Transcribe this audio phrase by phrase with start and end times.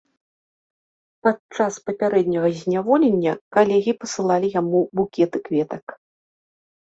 [1.25, 5.85] Падчас папярэдняга зняволення калегі пасылалі яму букеты кветак.